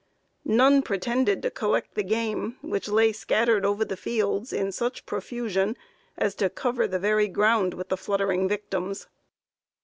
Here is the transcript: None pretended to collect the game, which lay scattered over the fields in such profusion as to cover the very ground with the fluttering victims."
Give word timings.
None 0.47 0.81
pretended 0.81 1.43
to 1.43 1.51
collect 1.51 1.93
the 1.93 2.01
game, 2.01 2.57
which 2.63 2.87
lay 2.89 3.11
scattered 3.13 3.63
over 3.63 3.85
the 3.85 3.95
fields 3.95 4.51
in 4.51 4.71
such 4.71 5.05
profusion 5.05 5.77
as 6.17 6.33
to 6.33 6.49
cover 6.49 6.87
the 6.87 6.97
very 6.97 7.27
ground 7.27 7.75
with 7.75 7.89
the 7.89 7.97
fluttering 7.97 8.49
victims." 8.49 9.05